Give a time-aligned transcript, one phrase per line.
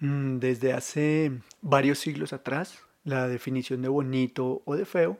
[0.00, 5.18] Mm, desde hace varios siglos atrás, la definición de bonito o de feo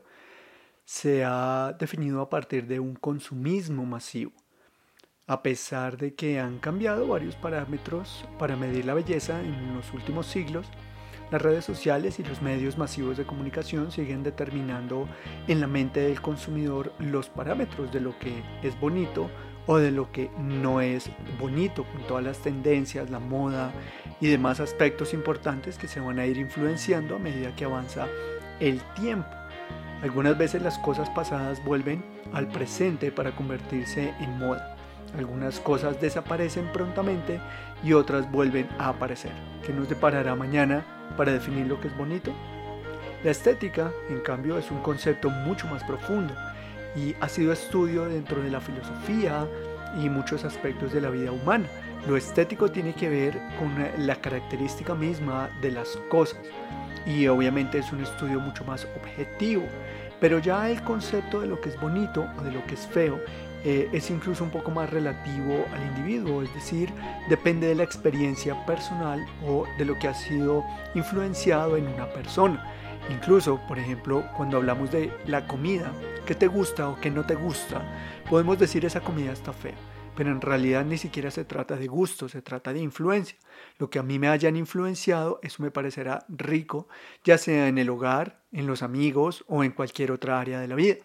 [0.85, 4.33] se ha definido a partir de un consumismo masivo.
[5.27, 10.27] A pesar de que han cambiado varios parámetros para medir la belleza en los últimos
[10.27, 10.67] siglos,
[11.31, 15.09] las redes sociales y los medios masivos de comunicación siguen determinando
[15.49, 19.31] en la mente del consumidor los parámetros de lo que es bonito
[19.67, 23.73] o de lo que no es bonito, con todas las tendencias, la moda
[24.21, 28.07] y demás aspectos importantes que se van a ir influenciando a medida que avanza
[28.61, 29.29] el tiempo.
[30.03, 34.77] Algunas veces las cosas pasadas vuelven al presente para convertirse en moda.
[35.17, 37.41] Algunas cosas desaparecen prontamente
[37.83, 39.33] y otras vuelven a aparecer.
[39.65, 40.85] ¿Qué nos deparará mañana
[41.17, 42.33] para definir lo que es bonito?
[43.23, 46.35] La estética, en cambio, es un concepto mucho más profundo
[46.97, 49.47] y ha sido estudio dentro de la filosofía
[50.01, 51.67] y muchos aspectos de la vida humana.
[52.09, 53.73] Lo estético tiene que ver con
[54.07, 56.39] la característica misma de las cosas
[57.07, 59.65] y obviamente es un estudio mucho más objetivo,
[60.21, 63.21] pero ya el concepto de lo que es bonito o de lo que es feo
[63.65, 66.91] eh, es incluso un poco más relativo al individuo, es decir,
[67.31, 70.63] depende de la experiencia personal o de lo que ha sido
[70.95, 72.63] influenciado en una persona.
[73.11, 75.93] Incluso, por ejemplo, cuando hablamos de la comida,
[76.27, 77.83] qué te gusta o qué no te gusta,
[78.31, 79.75] podemos decir esa comida está fea,
[80.17, 83.37] pero en realidad ni siquiera se trata de gusto, se trata de influencia.
[83.79, 86.89] Lo que a mí me hayan influenciado, eso me parecerá rico,
[87.25, 90.75] ya sea en el hogar, en los amigos o en cualquier otra área de la
[90.75, 90.97] vida.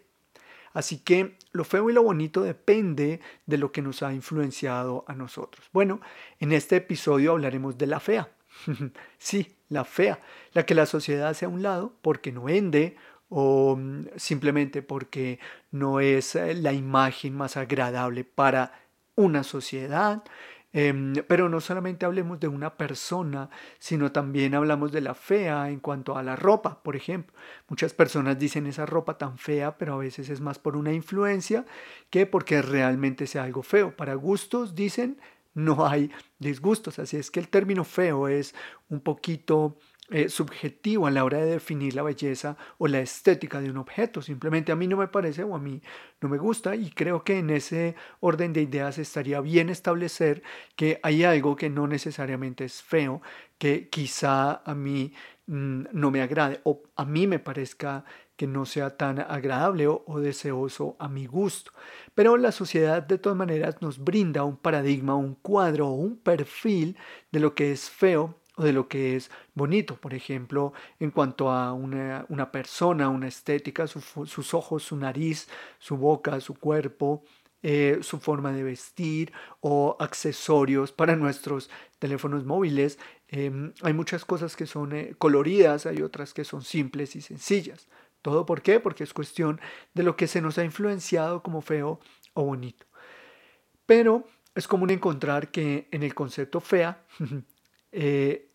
[0.71, 5.15] Así que lo feo y lo bonito depende de lo que nos ha influenciado a
[5.15, 5.67] nosotros.
[5.73, 5.99] Bueno,
[6.39, 8.31] en este episodio hablaremos de la fea.
[9.17, 10.19] sí, la fea,
[10.53, 12.97] la que la sociedad hace a un lado porque no vende
[13.29, 15.39] o mm, simplemente porque
[15.71, 18.73] no es eh, la imagen más agradable para
[19.15, 20.23] una sociedad.
[20.71, 25.79] Em, pero no solamente hablemos de una persona, sino también hablamos de la fea en
[25.79, 27.35] cuanto a la ropa, por ejemplo.
[27.69, 31.65] Muchas personas dicen esa ropa tan fea, pero a veces es más por una influencia
[32.11, 33.95] que porque realmente sea algo feo.
[33.95, 35.19] Para gustos dicen
[35.65, 38.55] no hay disgustos, así es que el término feo es
[38.89, 39.77] un poquito
[40.11, 44.23] eh, subjetivo a la hora de definir la belleza o la estética de un objeto.
[44.23, 45.83] Simplemente a mí no me parece o a mí
[46.19, 50.41] no me gusta y creo que en ese orden de ideas estaría bien establecer
[50.75, 53.21] que hay algo que no necesariamente es feo,
[53.59, 55.13] que quizá a mí
[55.45, 58.03] mm, no me agrade o a mí me parezca
[58.39, 61.73] que no sea tan agradable o, deseoso a mi gusto.
[62.15, 66.95] Pero la sociedad de todas maneras nos brinda un paradigma, un cuadro o un perfil
[67.33, 69.97] de lo que es feo de lo que es bonito.
[69.97, 76.39] Por ejemplo, en cuanto a una, persona, una estética, sus ojos, su nariz, su boca,
[76.39, 77.23] su cuerpo,
[77.61, 81.69] eh, su forma de vestir o accesorios para nuestros
[81.99, 82.99] teléfonos móviles.
[83.27, 87.89] Em, hay muchas cosas que son eh, coloridas, hay otras que son simples y sencillas.
[88.21, 88.79] ¿Todo por qué?
[88.79, 89.59] Porque es cuestión
[89.93, 91.99] de lo que se nos ha influenciado como feo
[92.33, 92.85] o bonito.
[93.85, 94.25] Pero
[94.55, 97.05] es común encontrar que en el concepto fea
[97.91, 98.49] eh,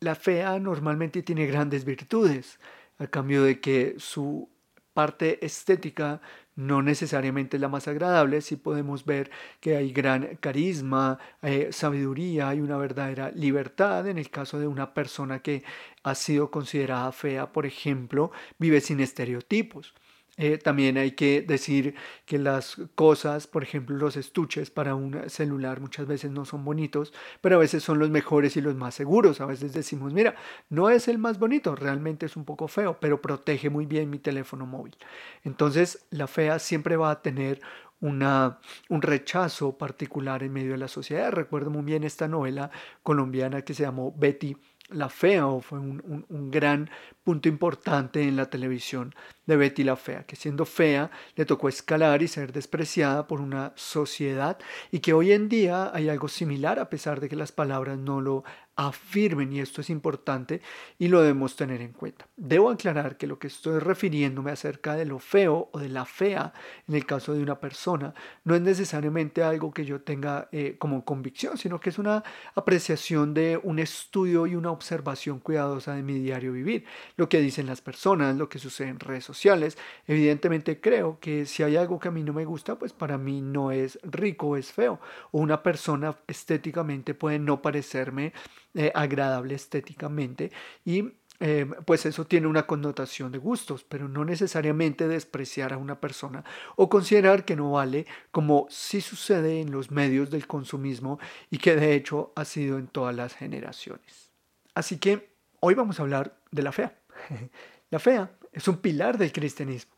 [0.00, 2.58] la fea normalmente tiene grandes virtudes,
[2.98, 4.53] a cambio de que su
[4.94, 6.20] parte estética
[6.56, 12.48] no necesariamente es la más agradable, sí podemos ver que hay gran carisma, eh, sabiduría,
[12.48, 15.64] hay una verdadera libertad en el caso de una persona que
[16.04, 19.94] ha sido considerada fea, por ejemplo, vive sin estereotipos.
[20.36, 21.94] Eh, también hay que decir
[22.26, 27.12] que las cosas, por ejemplo, los estuches para un celular muchas veces no son bonitos,
[27.40, 29.40] pero a veces son los mejores y los más seguros.
[29.40, 30.34] A veces decimos, mira,
[30.68, 34.18] no es el más bonito, realmente es un poco feo, pero protege muy bien mi
[34.18, 34.96] teléfono móvil.
[35.44, 37.60] Entonces, la fea siempre va a tener
[38.00, 38.58] una,
[38.88, 41.30] un rechazo particular en medio de la sociedad.
[41.32, 42.70] Recuerdo muy bien esta novela
[43.02, 44.56] colombiana que se llamó Betty
[44.90, 46.90] la Fea, fue un, un, gran
[47.22, 49.14] punto importante en la televisión
[49.46, 53.72] de Betty la Fea, que siendo fea le tocó escalar y ser despreciada por una
[53.76, 54.58] sociedad
[54.90, 58.20] y que hoy en día hay algo similar a pesar de que las palabras no
[58.20, 58.44] lo
[58.76, 60.60] afirmen y esto es importante
[60.98, 62.26] y lo debemos tener en cuenta.
[62.36, 66.52] Debo aclarar que lo que estoy refiriéndome acerca de lo feo o de la fea
[66.88, 68.14] en el caso de una persona
[68.44, 73.34] no es necesariamente algo que yo tenga eh, como convicción, sino que es una apreciación
[73.34, 76.84] de un estudio y una observación cuidadosa de mi diario vivir,
[77.16, 79.78] lo que dicen las personas, lo que sucede en redes sociales.
[80.06, 83.40] Evidentemente creo que si hay algo que a mí no me gusta, pues para mí
[83.40, 85.00] no es rico es feo,
[85.30, 88.32] o una persona estéticamente puede no parecerme
[88.74, 90.50] eh, agradable estéticamente
[90.84, 96.00] y eh, pues eso tiene una connotación de gustos, pero no necesariamente despreciar a una
[96.00, 96.44] persona
[96.76, 101.18] o considerar que no vale, como sí sucede en los medios del consumismo
[101.50, 104.30] y que de hecho ha sido en todas las generaciones.
[104.74, 106.90] Así que hoy vamos a hablar de la fe.
[107.90, 109.94] La fe es un pilar del cristianismo.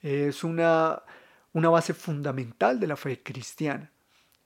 [0.00, 1.02] Es una,
[1.52, 3.90] una base fundamental de la fe cristiana.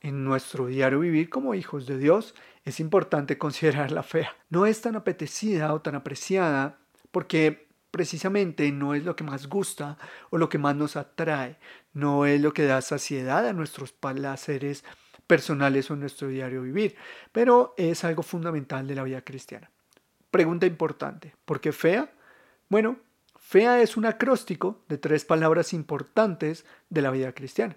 [0.00, 2.34] En nuestro diario vivir como hijos de Dios
[2.64, 4.28] es importante considerar la fe.
[4.48, 6.78] No es tan apetecida o tan apreciada
[7.10, 9.98] porque precisamente no es lo que más gusta
[10.30, 11.58] o lo que más nos atrae,
[11.92, 14.84] no es lo que da saciedad a nuestros placeres
[15.26, 16.96] personales o nuestro diario vivir,
[17.32, 19.70] pero es algo fundamental de la vida cristiana.
[20.30, 22.12] Pregunta importante, ¿por qué fea?
[22.68, 22.98] Bueno,
[23.36, 27.76] fea es un acróstico de tres palabras importantes de la vida cristiana.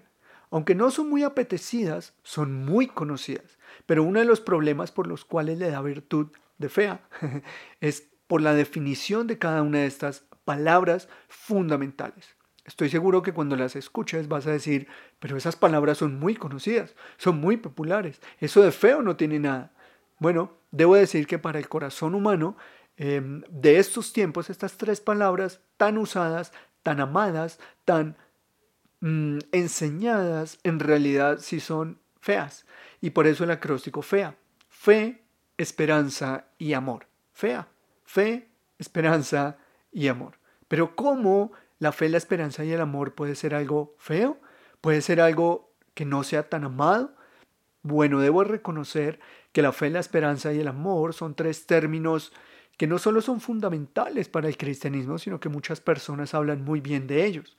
[0.52, 3.58] Aunque no son muy apetecidas, son muy conocidas.
[3.86, 6.28] Pero uno de los problemas por los cuales le da virtud
[6.58, 7.02] de fea
[7.80, 12.36] es por la definición de cada una de estas palabras fundamentales.
[12.64, 14.86] Estoy seguro que cuando las escuches vas a decir,
[15.18, 19.72] pero esas palabras son muy conocidas, son muy populares, eso de feo no tiene nada.
[20.20, 22.56] Bueno, debo decir que para el corazón humano
[22.96, 26.52] Em, de estos tiempos, estas tres palabras tan usadas,
[26.82, 28.16] tan amadas, tan
[29.02, 32.64] mm, enseñadas, en realidad sí son feas.
[33.02, 34.36] Y por eso el acróstico fea.
[34.70, 35.22] Fe,
[35.58, 37.06] esperanza y amor.
[37.32, 37.68] Fea.
[38.04, 39.58] Fe, esperanza
[39.92, 40.38] y amor.
[40.68, 44.38] Pero ¿cómo la fe, la esperanza y el amor puede ser algo feo?
[44.80, 47.14] ¿Puede ser algo que no sea tan amado?
[47.82, 49.20] Bueno, debo reconocer
[49.52, 52.32] que la fe, la esperanza y el amor son tres términos
[52.76, 57.06] que no solo son fundamentales para el cristianismo, sino que muchas personas hablan muy bien
[57.06, 57.56] de ellos.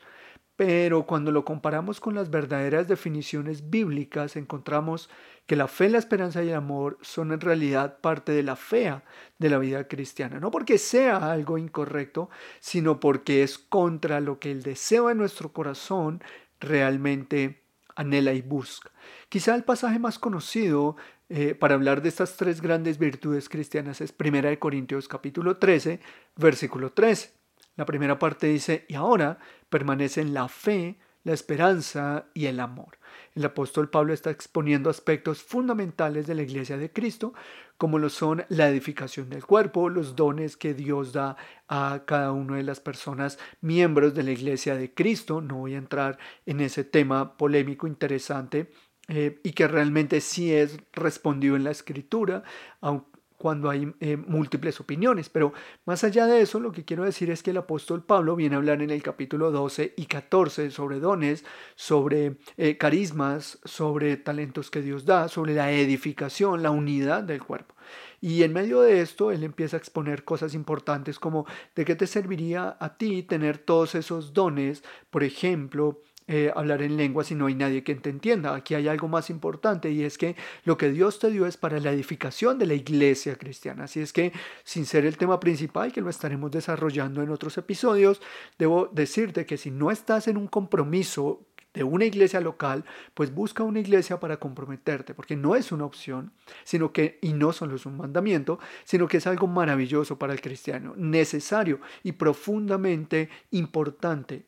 [0.56, 5.10] Pero cuando lo comparamos con las verdaderas definiciones bíblicas, encontramos
[5.48, 9.04] que la fe, la esperanza y el amor son en realidad parte de la fea
[9.40, 10.40] de la vida cristiana.
[10.40, 12.30] No porque sea algo incorrecto,
[12.60, 16.24] sino porque es contra lo que el deseo de nuestro corazón
[16.60, 17.64] realmente
[17.96, 18.92] anhela y busca.
[19.30, 20.96] Quizá el pasaje más conocido
[21.30, 26.00] eh, para hablar de estas tres grandes virtudes cristianas es 1 Corintios capítulo 13,
[26.36, 27.43] versículo 13.
[27.75, 29.40] La primera parte dice, y ahora
[29.70, 33.00] permanecen la fe, la esperanza y el amor.
[33.34, 37.34] El apóstol Pablo está exponiendo aspectos fundamentales de la iglesia de Cristo,
[37.78, 41.36] como lo son la edificación del cuerpo, los dones que Dios da
[41.68, 45.42] a cada una de las personas miembros de la iglesia de Cristo.
[45.42, 48.72] No voy a entrar en ese tema polémico interesante
[49.08, 52.44] eh, y que realmente sí es respondido en la escritura,
[52.81, 53.12] aunque
[53.44, 55.28] cuando hay eh, múltiples opiniones.
[55.28, 55.51] Pero
[55.84, 58.60] más allá de eso, lo que quiero decir es que el apóstol Pablo viene a
[58.60, 61.44] hablar en el capítulo 12 y 14 sobre dones,
[61.75, 67.75] sobre eh, carismas, sobre talentos que Dios da, sobre la edificación, la unidad del cuerpo.
[68.22, 72.07] Y en medio de esto, él empieza a exponer cosas importantes como de qué te
[72.07, 77.48] serviría a ti tener todos esos dones, por ejemplo, eh, hablar en lengua si no
[77.48, 78.56] hay nadie que te entienda.
[78.56, 81.80] Aquí hay algo más importante y es que lo que Dios te dio es para
[81.80, 83.86] la edificación de la iglesia cristiana.
[83.86, 84.31] Así es que,
[84.64, 88.22] sin ser el tema principal, que lo estaremos desarrollando en otros episodios,
[88.58, 91.42] debo decirte que si no estás en un compromiso
[91.74, 96.31] de una iglesia local, pues busca una iglesia para comprometerte, porque no es una opción,
[96.64, 100.42] sino que, y no solo es un mandamiento, sino que es algo maravilloso para el
[100.42, 104.46] cristiano, necesario y profundamente importante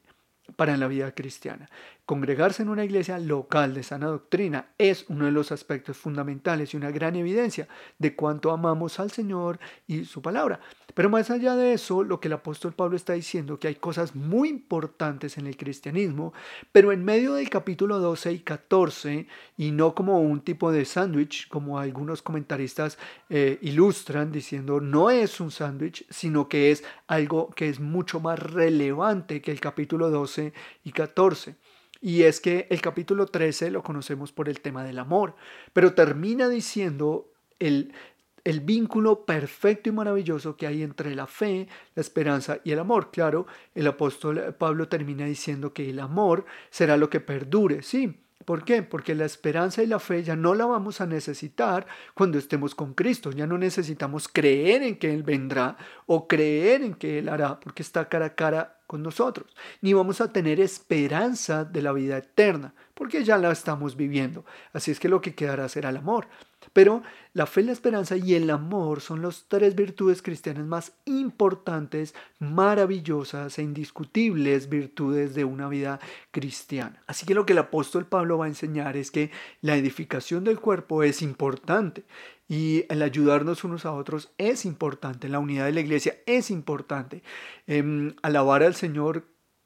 [0.55, 1.69] para la vida cristiana.
[2.05, 6.77] Congregarse en una iglesia local de sana doctrina es uno de los aspectos fundamentales y
[6.77, 7.67] una gran evidencia
[7.97, 10.59] de cuánto amamos al Señor y su palabra.
[10.93, 14.15] Pero más allá de eso, lo que el apóstol Pablo está diciendo, que hay cosas
[14.15, 16.31] muy importantes en el cristianismo,
[16.71, 19.27] pero en medio del capítulo 12 y 14,
[19.57, 25.39] y no como un tipo de sándwich, como algunos comentaristas eh, ilustran, diciendo no es
[25.39, 30.53] un sándwich, sino que es algo que es mucho más relevante que el capítulo 12
[30.83, 31.55] y 14.
[32.05, 35.35] Y es que el capítulo 13 lo conocemos por el tema del amor,
[35.73, 37.95] pero termina diciendo el,
[38.43, 43.09] el vínculo perfecto y maravilloso que hay entre la fe, la esperanza y el amor.
[43.09, 48.23] Claro, el apóstol Pablo termina diciendo que el amor será lo que perdure, sí.
[48.45, 48.83] ¿Por qué?
[48.83, 52.93] Porque la esperanza y la fe ya no la vamos a necesitar cuando estemos con
[52.93, 53.31] Cristo.
[53.31, 57.81] Ya no necesitamos creer en que Él vendrá o creer en que Él hará, porque
[57.81, 59.55] está cara a cara con nosotros.
[59.81, 64.45] Ni vamos a tener esperanza de la vida eterna, porque ya la estamos viviendo.
[64.73, 66.27] Así es que lo que quedará será el amor.
[66.73, 67.03] Pero
[67.33, 73.57] la fe, la esperanza y el amor son las tres virtudes cristianas más importantes, maravillosas
[73.59, 75.99] e indiscutibles virtudes de una vida
[76.31, 77.01] cristiana.
[77.07, 79.31] Así que lo que el apóstol Pablo va a enseñar es que
[79.61, 82.05] la edificación del cuerpo es importante
[82.47, 87.23] y el ayudarnos unos a otros es importante, la unidad de la iglesia es importante.
[87.67, 89.25] Em, alabar al Señor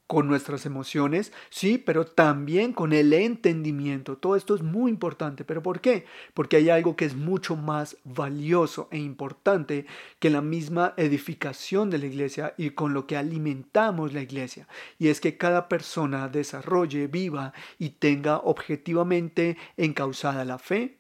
[0.10, 4.18] con nuestras emociones, sí, pero también con el entendimiento.
[4.18, 5.46] Todo esto es muy importante.
[5.46, 6.06] ¿Pero por qué?
[6.34, 9.86] Porque hay algo que es mucho más valioso e importante
[10.18, 14.68] que la misma edificación de la iglesia y con lo que alimentamos la iglesia.
[14.98, 20.98] Y es que cada persona desarrolle, viva y tenga objetivamente encausada la fe,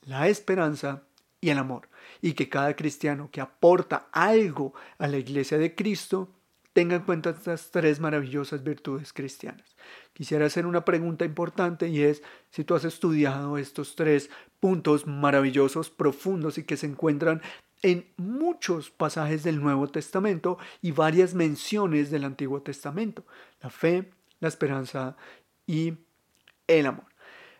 [0.00, 1.02] la esperanza
[1.42, 1.90] y el amor.
[2.22, 6.30] Y que cada cristiano que aporta algo a la iglesia de Cristo
[6.76, 9.76] tenga en cuenta estas tres maravillosas virtudes cristianas.
[10.12, 14.28] Quisiera hacer una pregunta importante y es si tú has estudiado estos tres
[14.60, 17.40] puntos maravillosos, profundos y que se encuentran
[17.80, 23.24] en muchos pasajes del Nuevo Testamento y varias menciones del Antiguo Testamento.
[23.62, 25.16] La fe, la esperanza
[25.66, 25.94] y
[26.66, 27.06] el amor.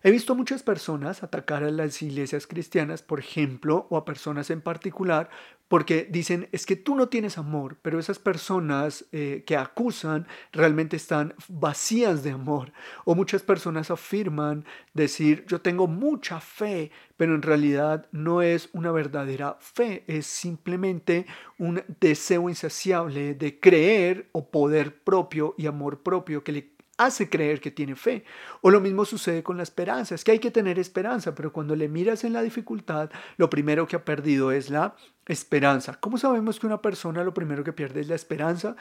[0.03, 4.61] He visto muchas personas atacar a las iglesias cristianas, por ejemplo, o a personas en
[4.61, 5.31] particular,
[5.69, 10.97] porque dicen, es que tú no tienes amor, pero esas personas eh, que acusan realmente
[10.97, 12.73] están vacías de amor.
[13.05, 18.93] O muchas personas afirman decir, yo tengo mucha fe, pero en realidad no es una
[18.93, 21.27] verdadera fe, es simplemente
[21.59, 27.61] un deseo insaciable de creer o poder propio y amor propio que le hace creer
[27.61, 28.25] que tiene fe.
[28.61, 31.77] O lo mismo sucede con la esperanza, es que hay que tener esperanza, pero cuando
[31.77, 35.99] le miras en la dificultad, lo primero que ha perdido es la esperanza.
[36.01, 38.77] ¿Cómo sabemos que una persona lo primero que pierde es la esperanza?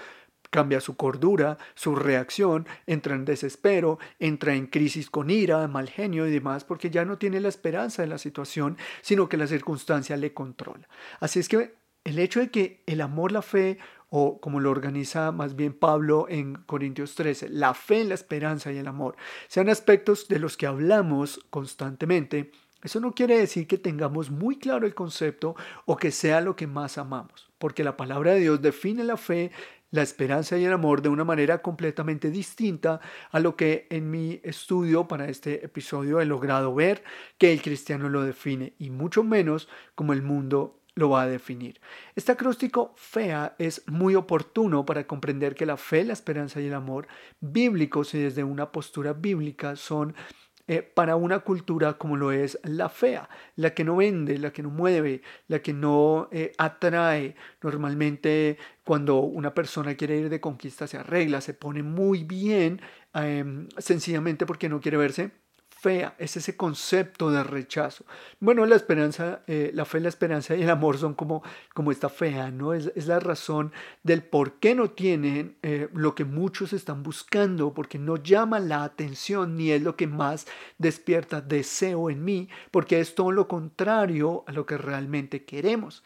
[0.50, 6.28] Cambia su cordura, su reacción, entra en desespero, entra en crisis con ira, mal genio
[6.28, 10.16] y demás, porque ya no tiene la esperanza de la situación, sino que la circunstancia
[10.18, 10.88] le controla.
[11.20, 13.80] Así es que el hecho de que el amor, la fe
[14.18, 18.78] o como lo organiza más bien Pablo en Corintios 13, la fe, la esperanza y
[18.78, 19.18] el amor,
[19.50, 22.50] sean aspectos de los que hablamos constantemente,
[22.82, 26.66] eso no quiere decir que tengamos muy claro el concepto o que sea lo que
[26.66, 29.52] más amamos, porque la palabra de Dios define la fe,
[29.92, 34.40] la esperanza y el amor de una manera completamente distinta a lo que en mi
[34.44, 37.04] estudio para este episodio he logrado ver
[37.38, 41.80] que el cristiano lo define y mucho menos como el mundo lo va a definir.
[42.16, 46.74] Este acróstico fea es muy oportuno para comprender que la fe, la esperanza y el
[46.74, 47.08] amor
[47.40, 50.16] bíblicos y desde una postura bíblica son
[50.68, 54.64] eh, para una cultura como lo es la fea, la que no vende, la que
[54.64, 57.36] no mueve, la que no eh, atrae.
[57.62, 62.82] Normalmente cuando una persona quiere ir de conquista se arregla, se pone muy bien,
[63.14, 65.45] em, sencillamente porque no quiere verse
[65.90, 68.06] es ese concepto de rechazo.
[68.40, 72.10] Bueno, la esperanza, eh, la fe, la esperanza y el amor son como, como esta
[72.10, 72.74] fea, ¿no?
[72.74, 73.72] Es, es la razón
[74.04, 78.84] del por qué no tienen eh, lo que muchos están buscando, porque no llama la
[78.84, 84.44] atención ni es lo que más despierta deseo en mí, porque es todo lo contrario
[84.48, 86.04] a lo que realmente queremos.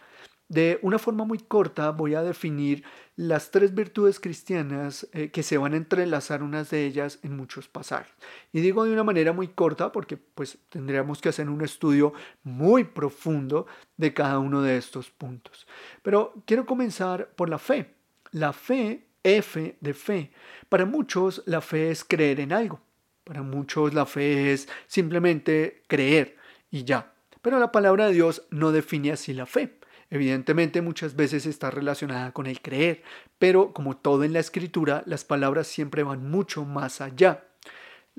[0.50, 2.84] De una forma muy corta voy a definir
[3.16, 7.68] las tres virtudes cristianas eh, que se van a entrelazar unas de ellas en muchos
[7.68, 8.12] pasajes.
[8.52, 12.84] Y digo de una manera muy corta porque pues tendríamos que hacer un estudio muy
[12.84, 15.68] profundo de cada uno de estos puntos.
[16.02, 17.94] Pero quiero comenzar por la fe.
[18.32, 20.32] La fe, F de fe.
[20.68, 22.82] Para muchos la fe es creer en algo.
[23.24, 26.38] Para muchos la fe es simplemente creer
[26.72, 27.14] y ya.
[27.44, 29.79] Pero la palabra de Dios no define así la fe.
[30.10, 33.04] Evidentemente muchas veces está relacionada con el creer,
[33.38, 37.49] pero como todo en la escritura, las palabras siempre van mucho más allá.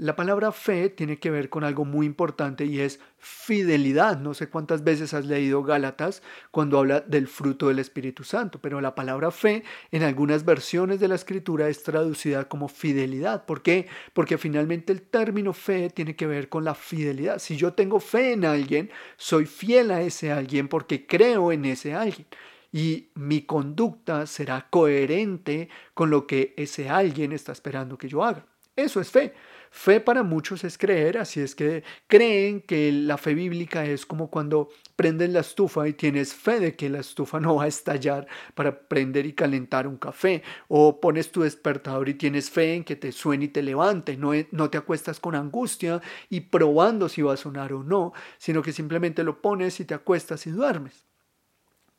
[0.01, 4.19] La palabra fe tiene que ver con algo muy importante y es fidelidad.
[4.19, 8.81] No sé cuántas veces has leído Gálatas cuando habla del fruto del Espíritu Santo, pero
[8.81, 13.45] la palabra fe en algunas versiones de la escritura es traducida como fidelidad.
[13.45, 13.89] ¿Por qué?
[14.15, 17.39] Porque finalmente el término fe tiene que ver con la fidelidad.
[17.39, 21.93] Si yo tengo fe en alguien, soy fiel a ese alguien porque creo en ese
[21.93, 22.27] alguien
[22.73, 28.47] y mi conducta será coherente con lo que ese alguien está esperando que yo haga.
[28.77, 29.35] Eso es fe.
[29.73, 34.29] Fe para muchos es creer, así es que creen que la fe bíblica es como
[34.29, 38.27] cuando prendes la estufa y tienes fe de que la estufa no va a estallar
[38.55, 42.97] para prender y calentar un café, o pones tu despertador y tienes fe en que
[42.97, 47.35] te suene y te levante, no, no te acuestas con angustia y probando si va
[47.35, 51.10] a sonar o no, sino que simplemente lo pones y te acuestas y duermes.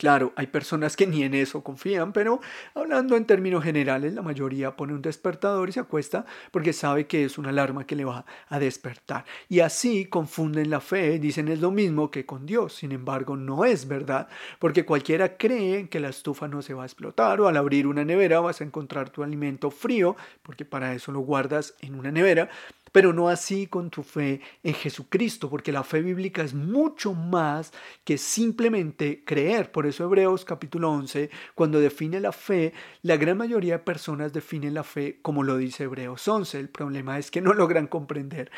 [0.02, 2.40] Claro, hay personas que ni en eso confían, pero
[2.74, 7.24] hablando en términos generales, la mayoría pone un despertador y se acuesta porque sabe que
[7.24, 9.26] es una alarma que le va a despertar.
[9.48, 12.74] Y así confunden la fe, dicen es lo mismo que con Dios.
[12.74, 14.28] Sin embargo, no es verdad,
[14.58, 18.04] porque cualquiera cree que la estufa no se va a explotar o al abrir una
[18.04, 22.50] nevera vas a encontrar tu alimento frío, porque para eso lo guardas en una nevera.
[22.92, 27.72] Pero no así con tu fe en Jesucristo, porque la fe bíblica es mucho más
[28.04, 29.72] que simplemente creer.
[29.72, 34.74] Por eso Hebreos capítulo 11, cuando define la fe, la gran mayoría de personas definen
[34.74, 36.60] la fe como lo dice Hebreos 11.
[36.60, 38.52] El problema es que no logran comprender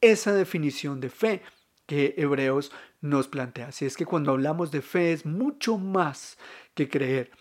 [0.00, 1.42] esa definición de fe
[1.86, 2.70] que Hebreos
[3.00, 3.68] nos plantea.
[3.68, 6.38] Así es que cuando hablamos de fe es mucho más
[6.74, 7.32] que creer.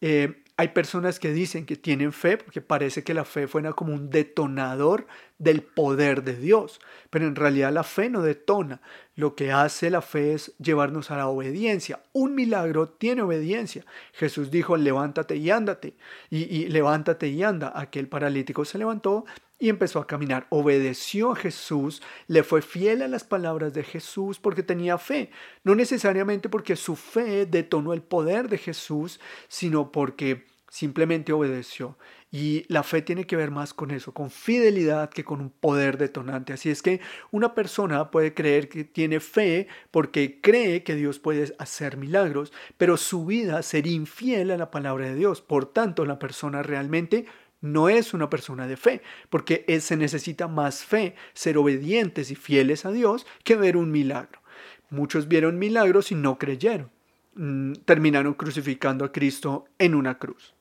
[0.00, 3.94] Eh, hay personas que dicen que tienen fe porque parece que la fe fuera como
[3.94, 5.06] un detonador
[5.38, 6.80] del poder de Dios,
[7.10, 8.80] pero en realidad la fe no detona.
[9.14, 12.02] Lo que hace la fe es llevarnos a la obediencia.
[12.12, 13.84] Un milagro tiene obediencia.
[14.12, 15.96] Jesús dijo, levántate y ándate.
[16.30, 17.72] Y, y levántate y anda.
[17.74, 19.24] Aquel paralítico se levantó
[19.62, 20.48] y empezó a caminar.
[20.50, 25.30] Obedeció a Jesús, le fue fiel a las palabras de Jesús porque tenía fe.
[25.62, 31.96] No necesariamente porque su fe detonó el poder de Jesús, sino porque simplemente obedeció.
[32.32, 35.96] Y la fe tiene que ver más con eso, con fidelidad que con un poder
[35.96, 36.54] detonante.
[36.54, 37.00] Así es que
[37.30, 42.96] una persona puede creer que tiene fe porque cree que Dios puede hacer milagros, pero
[42.96, 45.40] su vida sería infiel a la palabra de Dios.
[45.40, 47.26] Por tanto, la persona realmente
[47.62, 52.84] no es una persona de fe, porque se necesita más fe, ser obedientes y fieles
[52.84, 54.42] a Dios, que ver un milagro.
[54.90, 56.90] Muchos vieron milagros y no creyeron.
[57.34, 60.54] Mm, terminaron crucificando a Cristo en una cruz.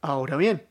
[0.00, 0.66] Ahora bien,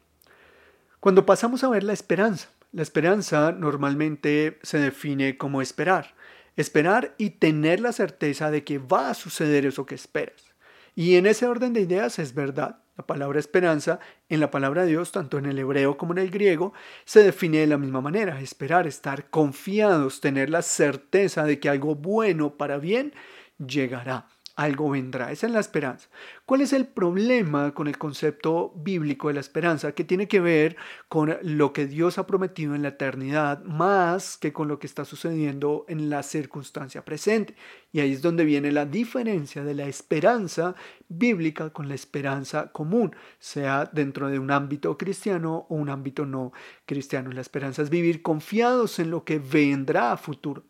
[0.99, 6.15] cuando pasamos a ver la esperanza, la esperanza normalmente se define como esperar.
[6.57, 10.53] Esperar y tener la certeza de que va a suceder eso que esperas.
[10.95, 12.79] Y en ese orden de ideas es verdad.
[12.97, 13.99] La palabra esperanza
[14.29, 16.73] en la palabra de Dios, tanto en el hebreo como en el griego,
[17.03, 18.39] se define de la misma manera.
[18.39, 23.13] Esperar, estar confiados, tener la certeza de que algo bueno para bien
[23.57, 25.31] llegará algo vendrá.
[25.31, 26.07] Esa es la esperanza.
[26.45, 29.91] ¿Cuál es el problema con el concepto bíblico de la esperanza?
[29.91, 30.77] Que tiene que ver
[31.09, 35.03] con lo que Dios ha prometido en la eternidad, más que con lo que está
[35.03, 37.55] sucediendo en la circunstancia presente.
[37.91, 40.75] Y ahí es donde viene la diferencia de la esperanza
[41.09, 46.53] bíblica con la esperanza común, sea dentro de un ámbito cristiano o un ámbito no
[46.85, 47.31] cristiano.
[47.31, 50.63] La esperanza es vivir confiados en lo que vendrá a futuro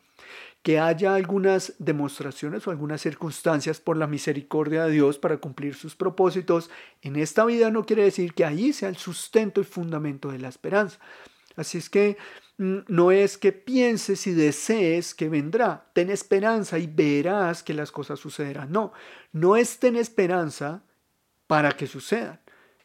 [0.66, 5.94] que haya algunas demostraciones o algunas circunstancias por la misericordia de Dios para cumplir sus
[5.94, 6.70] propósitos
[7.02, 10.48] en esta vida no quiere decir que ahí sea el sustento y fundamento de la
[10.48, 10.98] esperanza.
[11.54, 12.16] Así es que
[12.58, 17.92] mm, no es que pienses y desees que vendrá, ten esperanza y verás que las
[17.92, 18.72] cosas sucederán.
[18.72, 18.92] No,
[19.30, 20.82] no es ten esperanza
[21.46, 22.40] para que sucedan,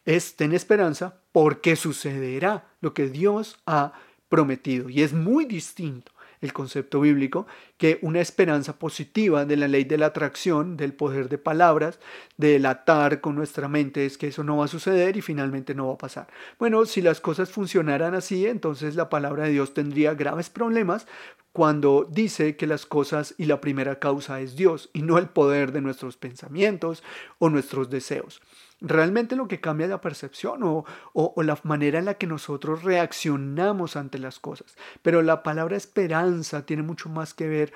[0.05, 3.93] es ten esperanza porque sucederá lo que Dios ha
[4.29, 6.11] prometido y es muy distinto
[6.41, 11.29] el concepto bíblico, que una esperanza positiva de la ley de la atracción, del poder
[11.29, 11.99] de palabras,
[12.37, 15.87] del atar con nuestra mente es que eso no va a suceder y finalmente no
[15.87, 16.27] va a pasar.
[16.59, 21.07] Bueno, si las cosas funcionaran así, entonces la palabra de Dios tendría graves problemas
[21.53, 25.71] cuando dice que las cosas y la primera causa es Dios y no el poder
[25.71, 27.03] de nuestros pensamientos
[27.39, 28.41] o nuestros deseos
[28.81, 33.95] realmente lo que cambia es la percepción o, la manera en la que nosotros reaccionamos
[33.95, 34.75] ante las cosas.
[35.01, 37.73] Pero la palabra esperanza tiene mucho más que ver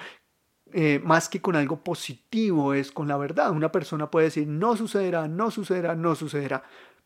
[0.74, 3.52] eh, más que con algo positivo, es con la verdad.
[3.52, 6.64] Una persona puede decir, no sucederá, no sucederá, no sucederá.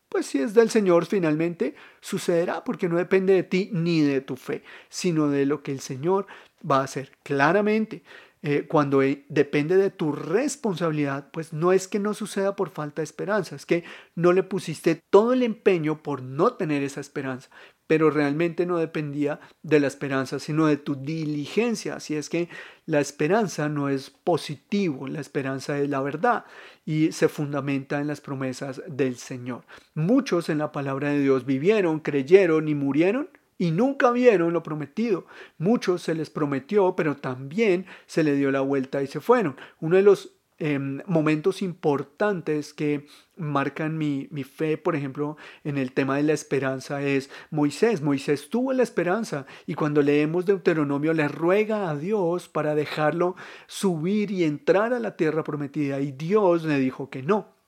[0.08, 4.36] Pues si es del Señor, finalmente sucederá, porque no depende de ti ni de tu
[4.36, 6.26] fe, sino de lo que el Señor
[6.68, 7.12] va a hacer.
[7.22, 8.02] Claramente,
[8.42, 13.02] eh, cuando eh, depende de tu responsabilidad, pues no es que no suceda por falta
[13.02, 17.50] de esperanza, es que no le pusiste todo el empeño por no tener esa esperanza,
[17.86, 21.96] pero realmente no dependía de la esperanza, sino de tu diligencia.
[21.96, 22.48] Así es que
[22.86, 26.46] la esperanza no es positivo, la esperanza es la verdad
[26.86, 29.66] y se fundamenta en las promesas del Señor.
[29.94, 33.28] Muchos en la palabra de Dios vivieron, creyeron y murieron
[33.60, 35.26] y nunca vieron lo prometido.
[35.58, 39.54] Muchos se les prometió, pero también se le dio la vuelta y se fueron.
[39.80, 45.92] Uno de los em, momentos importantes que marcan mi, mi, fe, por ejemplo, en el
[45.92, 48.00] tema de la esperanza es Moisés.
[48.00, 54.30] Moisés tuvo la esperanza y cuando leemos Deuteronomio le ruega a Dios para dejarlo subir
[54.30, 57.59] y entrar a la tierra prometida y Dios le dijo que no.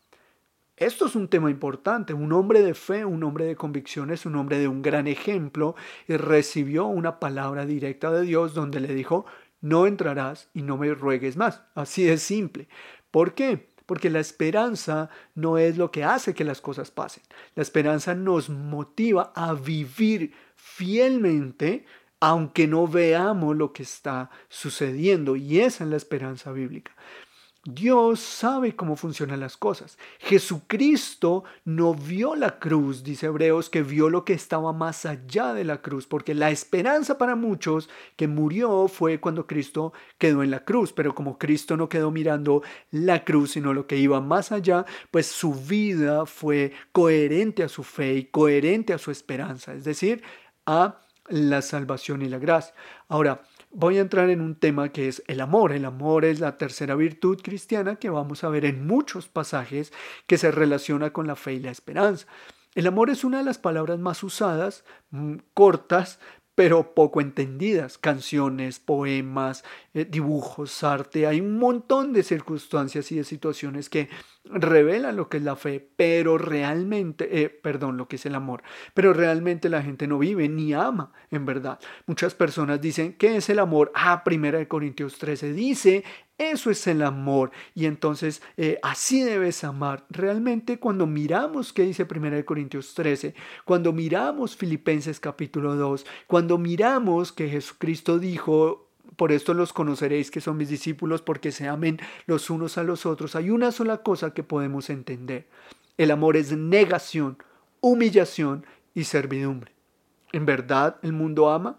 [0.76, 2.14] Esto es un tema importante.
[2.14, 5.74] Un hombre de fe, un hombre de convicciones, un hombre de un gran ejemplo,
[6.08, 9.26] y recibió una palabra directa de Dios donde le dijo,
[9.60, 11.62] no entrarás y no me ruegues más.
[11.74, 12.68] Así de simple.
[13.10, 13.70] ¿Por qué?
[13.86, 17.22] Porque la esperanza no es lo que hace que las cosas pasen.
[17.54, 21.84] La esperanza nos motiva a vivir fielmente
[22.22, 25.34] aunque no veamos lo que está sucediendo.
[25.34, 26.94] Y esa es la esperanza bíblica.
[27.64, 29.96] Dios sabe cómo funcionan las cosas.
[30.18, 35.62] Jesucristo no vio la cruz, dice Hebreos, que vio lo que estaba más allá de
[35.62, 40.64] la cruz, porque la esperanza para muchos que murió fue cuando Cristo quedó en la
[40.64, 44.84] cruz, pero como Cristo no quedó mirando la cruz, sino lo que iba más allá,
[45.12, 50.24] pues su vida fue coherente a su fe y coherente a su esperanza, es decir,
[50.66, 50.98] a
[51.28, 52.74] la salvación y la gracia.
[53.08, 53.42] Ahora,
[53.72, 55.72] voy a entrar en un tema que es el amor.
[55.72, 59.92] El amor es la tercera virtud cristiana que vamos a ver en muchos pasajes
[60.26, 62.26] que se relaciona con la fe y la esperanza.
[62.74, 66.20] El amor es una de las palabras más usadas, mm, cortas,
[66.54, 67.98] pero poco entendidas.
[67.98, 71.26] Canciones, poemas, eh, dibujos, arte.
[71.26, 74.08] Hay un montón de circunstancias y de situaciones que
[74.44, 78.62] revelan lo que es la fe, pero realmente, eh, perdón, lo que es el amor,
[78.94, 81.78] pero realmente la gente no vive ni ama, en verdad.
[82.06, 83.92] Muchas personas dicen, ¿qué es el amor?
[83.94, 86.04] Ah, primera de Corintios 13 dice,
[86.38, 87.52] eso es el amor.
[87.74, 90.06] Y entonces eh, así debes amar.
[90.10, 96.58] Realmente cuando miramos qué dice Primera de Corintios 13, cuando miramos Filipenses capítulo 2, cuando
[96.58, 98.91] miramos que Jesucristo dijo,
[99.22, 103.06] por esto los conoceréis que son mis discípulos porque se amen los unos a los
[103.06, 103.36] otros.
[103.36, 105.46] Hay una sola cosa que podemos entender.
[105.96, 107.38] El amor es negación,
[107.80, 109.70] humillación y servidumbre.
[110.32, 111.78] ¿En verdad el mundo ama?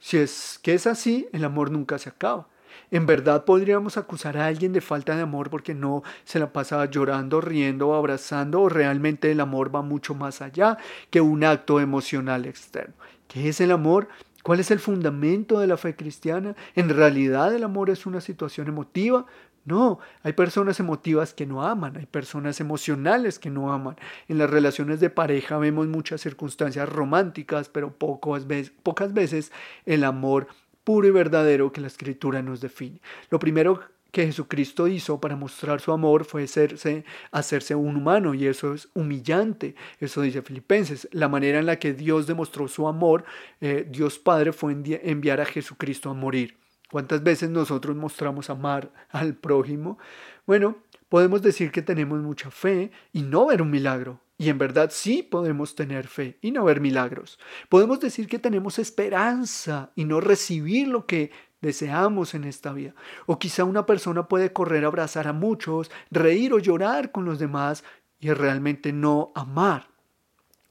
[0.00, 2.48] Si es que es así, el amor nunca se acaba.
[2.90, 6.84] En verdad podríamos acusar a alguien de falta de amor porque no se la pasa
[6.86, 10.76] llorando, riendo abrazando, o realmente el amor va mucho más allá
[11.08, 12.94] que un acto emocional externo.
[13.28, 14.08] ¿Qué es el amor?
[14.48, 16.56] ¿Cuál es el fundamento de la fe cristiana?
[16.74, 19.26] ¿En realidad el amor es una situación emotiva?
[19.66, 23.96] No, hay personas emotivas que no aman, hay personas emocionales que no aman.
[24.26, 29.52] En las relaciones de pareja vemos muchas circunstancias románticas, pero pocas veces, pocas veces
[29.84, 30.46] el amor
[30.82, 33.02] puro y verdadero que la escritura nos define.
[33.28, 38.46] Lo primero que Jesucristo hizo para mostrar su amor fue hacerse, hacerse un humano y
[38.46, 39.74] eso es humillante.
[40.00, 41.08] Eso dice Filipenses.
[41.12, 43.24] La manera en la que Dios demostró su amor,
[43.60, 46.56] eh, Dios Padre, fue enviar a Jesucristo a morir.
[46.90, 49.98] ¿Cuántas veces nosotros mostramos amar al prójimo?
[50.46, 50.78] Bueno,
[51.10, 54.20] podemos decir que tenemos mucha fe y no ver un milagro.
[54.38, 57.38] Y en verdad sí podemos tener fe y no ver milagros.
[57.68, 62.94] Podemos decir que tenemos esperanza y no recibir lo que deseamos en esta vida.
[63.26, 67.38] O quizá una persona puede correr a abrazar a muchos, reír o llorar con los
[67.38, 67.84] demás
[68.20, 69.88] y realmente no amar.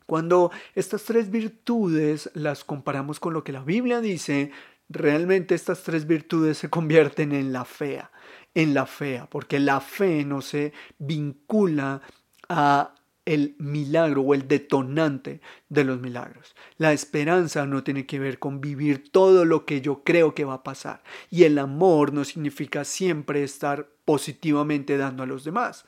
[0.05, 4.51] Cuando estas tres virtudes las comparamos con lo que la Biblia dice,
[4.89, 8.11] realmente estas tres virtudes se convierten en la fea,
[8.53, 12.01] en la fea, porque la fe no se vincula
[12.47, 12.95] a
[13.27, 16.55] el milagro o el detonante de los milagros.
[16.77, 20.55] La esperanza no tiene que ver con vivir todo lo que yo creo que va
[20.55, 21.03] a pasar.
[21.29, 25.85] Y el amor no significa siempre estar positivamente dando a los demás.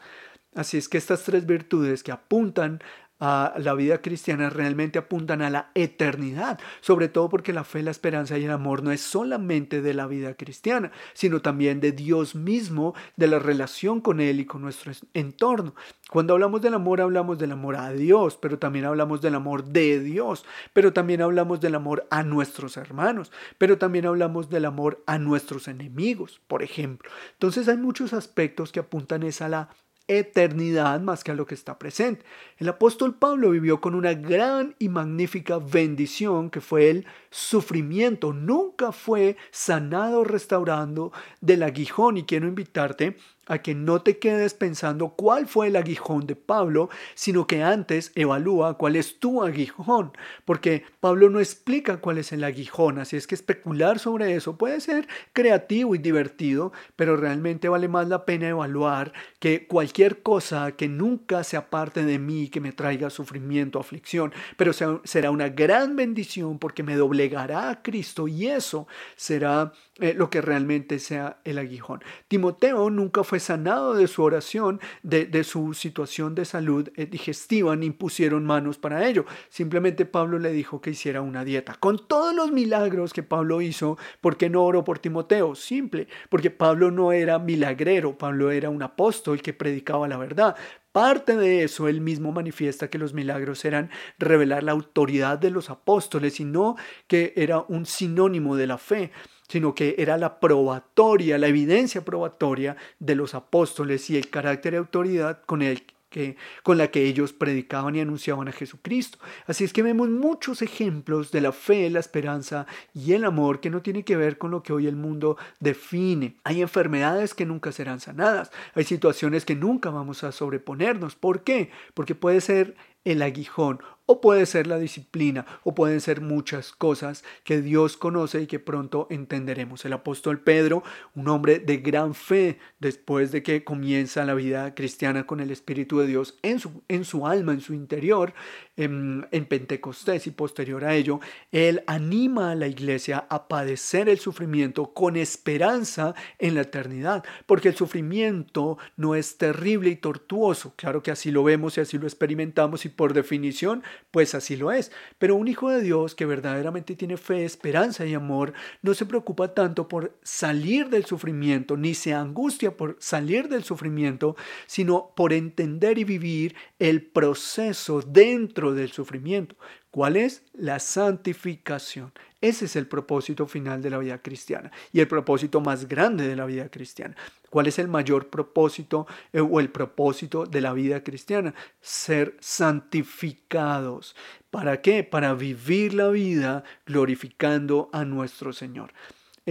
[0.53, 2.81] Así es que estas tres virtudes que apuntan
[3.19, 7.91] a la vida cristiana realmente apuntan a la eternidad, sobre todo porque la fe, la
[7.91, 12.35] esperanza y el amor no es solamente de la vida cristiana, sino también de Dios
[12.35, 15.75] mismo, de la relación con Él y con nuestro entorno.
[16.09, 19.99] Cuando hablamos del amor, hablamos del amor a Dios, pero también hablamos del amor de
[19.99, 25.19] Dios, pero también hablamos del amor a nuestros hermanos, pero también hablamos del amor a
[25.19, 27.09] nuestros enemigos, por ejemplo.
[27.33, 29.69] Entonces hay muchos aspectos que apuntan esa a la
[30.09, 32.25] eternidad más que a lo que está presente.
[32.57, 38.33] El apóstol Pablo vivió con una gran y magnífica bendición que fue el sufrimiento.
[38.33, 43.15] Nunca fue sanado restaurando del aguijón y quiero invitarte
[43.49, 48.11] a que no te quedes pensando cuál fue el aguijón de Pablo, sino que antes
[48.15, 50.11] evalúa cuál es tu aguijón,
[50.45, 54.79] porque Pablo no explica cuál es el aguijón, así es que especular sobre eso puede
[54.81, 60.87] ser creativo y divertido, pero realmente vale más la pena evaluar que cualquier cosa que
[60.87, 64.71] nunca sea parte de mí, que me traiga sufrimiento, aflicción, pero
[65.03, 70.41] será una gran bendición porque me doblegará a Cristo y eso será eh, lo que
[70.41, 72.01] realmente sea el aguijón.
[72.27, 77.87] Timoteo nunca fue sanado de su oración, de, su situación de salud eh, digestiva, ni
[77.87, 79.25] impusieron manos para ello.
[79.49, 81.75] Simplemente Pablo le dijo que hiciera una dieta.
[81.75, 85.55] Con todos los milagros que Pablo hizo, ¿por qué no oró por Timoteo?
[85.55, 90.55] Simple, porque Pablo no era milagrero, Pablo era un apóstol que predicaba la verdad.
[90.91, 95.69] Parte de eso, él mismo manifiesta que los milagros eran revelar la autoridad de los
[95.69, 99.11] apóstoles y no que era un sinónimo de la fe
[99.49, 104.77] sino que era la probatoria, la evidencia probatoria de los apóstoles y el carácter de
[104.77, 109.19] autoridad con el que, con la que ellos predicaban y anunciaban a Jesucristo.
[109.45, 113.69] Así es que vemos muchos ejemplos de la fe, la esperanza y el amor que
[113.69, 116.35] no tiene que ver con lo que hoy el mundo define.
[116.43, 121.15] Hay enfermedades que nunca serán sanadas, hay situaciones que nunca vamos a sobreponernos.
[121.15, 121.69] ¿Por qué?
[121.93, 123.79] Porque puede ser el aguijón
[124.11, 128.57] o puede ser la disciplina, o pueden ser muchas cosas que Dios conoce y que
[128.57, 129.85] pronto entenderemos.
[129.85, 130.81] El apóstol Pedro,
[131.13, 135.99] un hombre de gran fe, después de que comienza la vida cristiana con el Espíritu
[135.99, 138.33] de Dios en su, en su alma, en su interior,
[138.77, 141.19] en, en Pentecostés y posterior a ello,
[141.51, 147.67] él anima a la iglesia a padecer el sufrimiento con esperanza en la eternidad, porque
[147.67, 150.73] el sufrimiento no es terrible y tortuoso.
[150.77, 154.71] Claro que así lo vemos y así lo experimentamos y por definición pues así lo
[154.71, 154.91] es.
[155.17, 159.53] Pero un hijo de Dios que verdaderamente tiene fe, esperanza y amor, no se preocupa
[159.53, 164.35] tanto por salir del sufrimiento, ni se angustia por salir del sufrimiento,
[164.67, 169.55] sino por entender y vivir el proceso dentro del sufrimiento.
[169.99, 170.43] ¿Cuál es?
[170.53, 172.13] La santificación.
[172.39, 176.37] Ese es el propósito final de la vida cristiana y el propósito más grande de
[176.37, 177.17] la vida cristiana.
[177.49, 181.53] ¿Cuál es el mayor propósito eh, o el propósito de la vida cristiana?
[181.81, 184.15] Ser santificados.
[184.49, 185.03] ¿Para qué?
[185.03, 188.93] Para vivir la vida glorificando a nuestro Señor.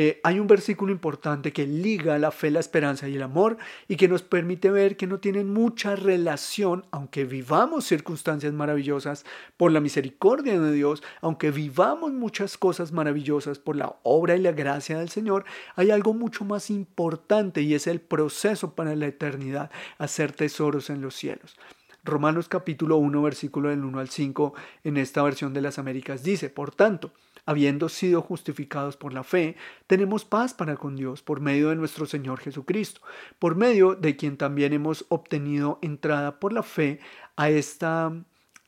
[0.00, 3.58] Eh, hay un versículo importante que liga la fe, la esperanza y el amor
[3.88, 9.24] y que nos permite ver que no tienen mucha relación, aunque vivamos circunstancias maravillosas
[9.56, 14.52] por la misericordia de Dios, aunque vivamos muchas cosas maravillosas por la obra y la
[14.52, 19.72] gracia del Señor, hay algo mucho más importante y es el proceso para la eternidad,
[19.98, 21.56] hacer tesoros en los cielos.
[22.04, 26.50] Romanos capítulo 1, versículo del 1 al 5, en esta versión de las Américas dice,
[26.50, 27.10] por tanto,
[27.48, 29.56] habiendo sido justificados por la fe,
[29.86, 33.00] tenemos paz para con Dios por medio de nuestro Señor Jesucristo,
[33.38, 37.00] por medio de quien también hemos obtenido entrada por la fe
[37.36, 38.12] a esta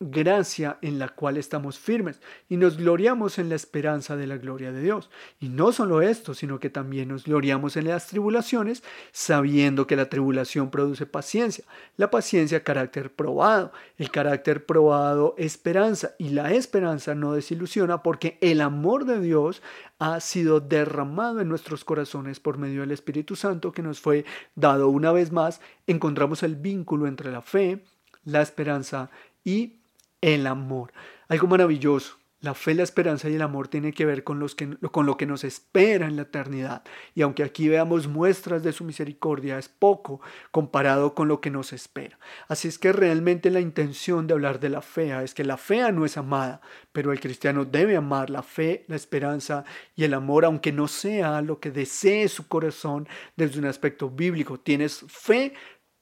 [0.01, 4.73] gracia en la cual estamos firmes y nos gloriamos en la esperanza de la gloria
[4.73, 5.11] de Dios.
[5.39, 8.83] Y no solo esto, sino que también nos gloriamos en las tribulaciones,
[9.13, 11.65] sabiendo que la tribulación produce paciencia,
[11.99, 18.63] la paciencia carácter probado, el carácter probado esperanza y la esperanza no desilusiona porque el
[18.63, 19.63] amor de Dios
[19.99, 24.89] ha sido derramado en nuestros corazones por medio del Espíritu Santo que nos fue dado
[24.89, 25.61] una vez más.
[25.87, 27.85] Encontramos el vínculo entre la fe,
[28.25, 29.11] la esperanza
[29.45, 29.80] y
[30.21, 30.93] el amor.
[31.29, 32.21] Algo maravilloso.
[32.43, 35.19] La fe, la esperanza y el amor tienen que ver con, los que, con lo
[35.19, 36.83] que nos espera en la eternidad.
[37.15, 41.75] Y aunque aquí veamos muestras de su misericordia, es poco comparado con lo que nos
[41.75, 42.19] espera.
[42.49, 45.93] Así es que realmente la intención de hablar de la fe es que la fe
[45.93, 50.47] no es amada, pero el cristiano debe amar la fe, la esperanza y el amor,
[50.47, 53.07] aunque no sea lo que desee su corazón
[53.37, 54.59] desde un aspecto bíblico.
[54.59, 55.53] Tienes fe,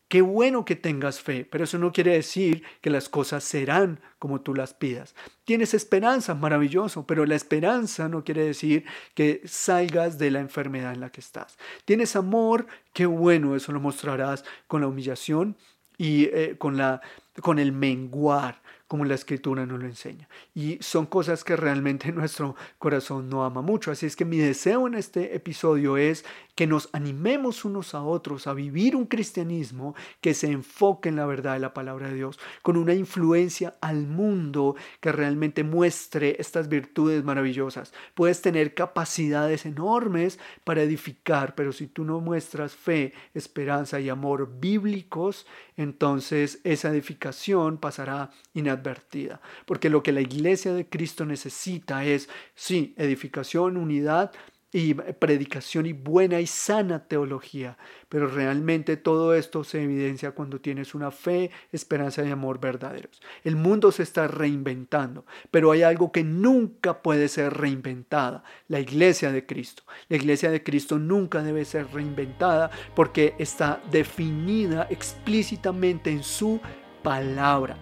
[0.08, 4.40] Qué bueno que tengas fe, pero eso no quiere decir que las cosas serán como
[4.40, 5.14] tú las pidas.
[5.44, 11.00] Tienes esperanza, maravilloso, pero la esperanza no quiere decir que salgas de la enfermedad en
[11.00, 11.58] la que estás.
[11.84, 15.56] Tienes amor, qué bueno, eso lo mostrarás con la humillación
[15.98, 17.02] y eh, con, la,
[17.42, 20.28] con el menguar como la escritura nos lo enseña.
[20.54, 23.90] Y son cosas que realmente nuestro corazón no ama mucho.
[23.90, 26.24] Así es que mi deseo en este episodio es
[26.58, 31.24] que nos animemos unos a otros a vivir un cristianismo que se enfoque en la
[31.24, 36.68] verdad de la palabra de Dios, con una influencia al mundo que realmente muestre estas
[36.68, 37.92] virtudes maravillosas.
[38.14, 44.58] Puedes tener capacidades enormes para edificar, pero si tú no muestras fe, esperanza y amor
[44.58, 49.40] bíblicos, entonces esa edificación pasará inadvertida.
[49.64, 54.32] Porque lo que la iglesia de Cristo necesita es, sí, edificación, unidad,
[54.70, 57.78] y predicación y buena y sana teología.
[58.08, 63.20] Pero realmente todo esto se evidencia cuando tienes una fe, esperanza y amor verdaderos.
[63.44, 69.32] El mundo se está reinventando, pero hay algo que nunca puede ser reinventada, la iglesia
[69.32, 69.84] de Cristo.
[70.08, 76.60] La iglesia de Cristo nunca debe ser reinventada porque está definida explícitamente en su
[77.02, 77.76] palabra.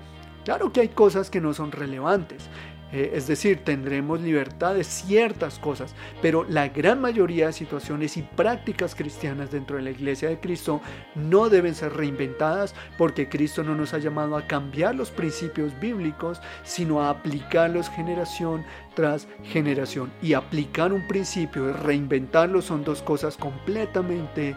[0.44, 2.48] Claro que hay cosas que no son relevantes,
[2.96, 8.22] eh, es decir, tendremos libertad de ciertas cosas, pero la gran mayoría de situaciones y
[8.22, 10.80] prácticas cristianas dentro de la iglesia de Cristo
[11.14, 16.40] no deben ser reinventadas porque Cristo no nos ha llamado a cambiar los principios bíblicos,
[16.64, 20.10] sino a aplicarlos generación tras generación.
[20.22, 24.56] Y aplicar un principio y reinventarlo son dos cosas completamente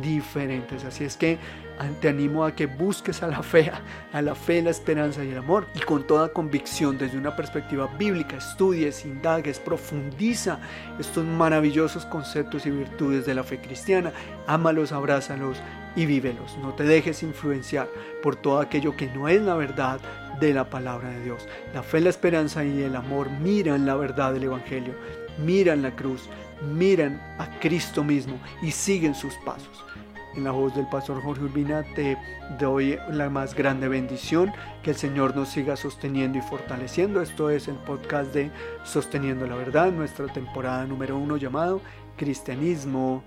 [0.00, 0.84] diferentes.
[0.84, 1.38] Así es que
[2.00, 3.70] te animo a que busques a la fe,
[4.12, 7.88] a la fe, la esperanza y el amor y con toda convicción desde una perspectiva
[7.98, 10.60] bíblica, estudies, indagues, profundiza
[10.98, 14.12] estos maravillosos conceptos y virtudes de la fe cristiana,
[14.46, 15.58] ámalos, abrázalos
[15.96, 16.56] y vívelos.
[16.58, 17.88] No te dejes influenciar
[18.22, 20.00] por todo aquello que no es la verdad
[20.40, 21.46] de la palabra de Dios.
[21.72, 24.94] La fe, la esperanza y el amor miran la verdad del Evangelio,
[25.38, 26.28] miran la cruz,
[26.74, 29.84] miran a Cristo mismo y siguen sus pasos.
[30.36, 32.18] En la voz del pastor Jorge Urbina te
[32.58, 37.22] doy la más grande bendición, que el Señor nos siga sosteniendo y fortaleciendo.
[37.22, 38.50] Esto es el podcast de
[38.82, 41.80] Sosteniendo la Verdad, nuestra temporada número uno llamado
[42.16, 43.22] Cristianismo